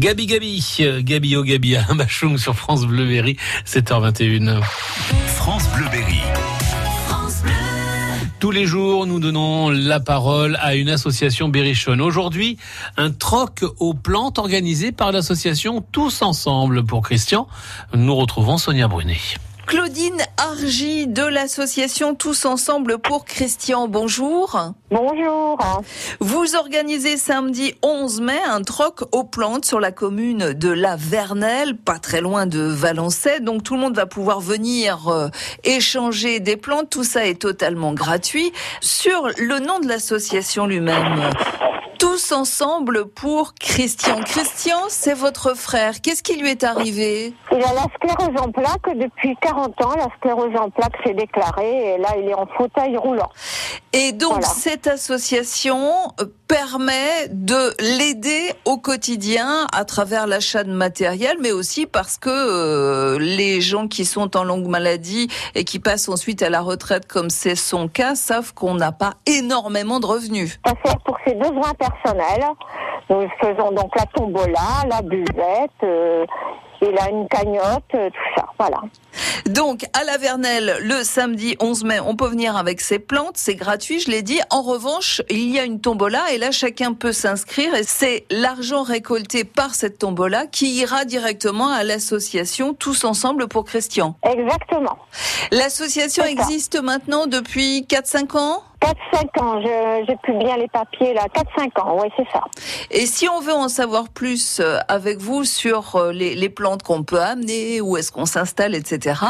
[0.00, 0.64] Gabi Gabi,
[1.00, 4.62] Gabi au Gabi à Machung sur France Bleu Berry, 7h21.
[5.26, 6.22] France Bleu Berry.
[8.38, 12.00] Tous les jours, nous donnons la parole à une association berrichonne.
[12.00, 12.56] Aujourd'hui,
[12.96, 16.82] un troc aux plantes organisé par l'association Tous Ensemble.
[16.82, 17.46] Pour Christian,
[17.92, 19.20] nous retrouvons Sonia Brunet.
[19.66, 23.88] Claudine Argy de l'association Tous Ensemble pour Christian.
[23.88, 24.72] Bonjour.
[24.90, 25.58] Bonjour.
[26.18, 31.76] Vous organisez samedi 11 mai un troc aux plantes sur la commune de La Vernelle,
[31.76, 33.40] pas très loin de Valençay.
[33.40, 35.28] Donc tout le monde va pouvoir venir euh,
[35.62, 36.88] échanger des plantes.
[36.88, 38.50] Tout ça est totalement gratuit.
[38.80, 41.20] Sur le nom de l'association lui-même,
[42.00, 44.20] tous ensemble pour Christian.
[44.22, 46.00] Christian, c'est votre frère.
[46.00, 47.34] Qu'est-ce qui lui est arrivé?
[47.52, 49.94] Il a la sclérose en plaques depuis 40 ans.
[49.96, 53.28] La sclérose en plaques s'est déclarée et là, il est en fauteuil roulant.
[53.92, 56.14] Et donc, cette association
[56.48, 63.18] permet de l'aider au quotidien à travers l'achat de matériel, mais aussi parce que euh,
[63.18, 67.30] les gens qui sont en longue maladie et qui passent ensuite à la retraite, comme
[67.30, 70.58] c'est son cas, savent qu'on n'a pas énormément de revenus.
[70.64, 71.89] Ça sert pour ses besoins personnels.
[73.10, 76.24] Nous faisons donc la tombola, la buvette, euh,
[76.80, 78.80] il a une cagnotte, euh, tout ça, voilà.
[79.46, 83.56] Donc, à la Vernelle, le samedi 11 mai, on peut venir avec ses plantes, c'est
[83.56, 84.40] gratuit, je l'ai dit.
[84.50, 88.82] En revanche, il y a une tombola et là, chacun peut s'inscrire et c'est l'argent
[88.82, 94.14] récolté par cette tombola qui ira directement à l'association Tous Ensemble pour Christian.
[94.22, 94.98] Exactement.
[95.50, 98.62] L'association existe maintenant depuis 4-5 ans?
[98.80, 99.60] 4-5 ans,
[100.06, 101.26] j'ai plus bien les papiers là,
[101.58, 102.44] 4-5 ans, oui c'est ça.
[102.90, 106.82] Et si on veut en savoir plus euh, avec vous sur euh, les, les plantes
[106.82, 109.20] qu'on peut amener, où est-ce qu'on s'installe, etc.,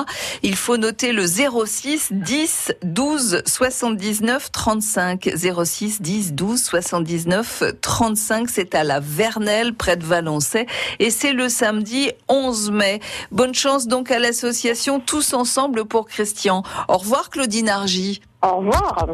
[0.42, 5.30] il faut noter le 06 10 12 79 35.
[5.64, 10.66] 06 10 12 79 35, c'est à la Vernelle, près de Valençay,
[10.98, 13.00] et c'est le samedi 11 mai.
[13.32, 16.62] Bonne chance donc à l'association Tous Ensemble pour Christian.
[16.88, 18.20] Au revoir Claudine Argy.
[18.42, 19.06] Au revoir.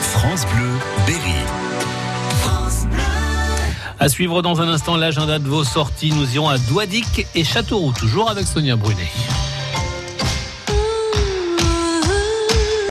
[0.00, 0.70] France Bleu,
[1.06, 1.34] Berry.
[3.98, 6.12] À suivre dans un instant l'agenda de vos sorties.
[6.12, 9.10] Nous irons à Douadic et Châteauroux, toujours avec Sonia Brunet.